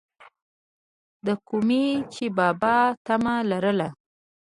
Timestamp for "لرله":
3.51-3.89